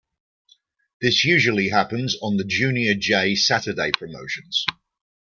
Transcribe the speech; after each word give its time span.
This 0.99 1.23
usually 1.23 1.69
happens 1.69 2.15
on 2.23 2.37
the 2.37 2.43
Junior 2.43 2.95
Jay 2.95 3.35
Saturday 3.35 3.91
promotions. 3.91 4.65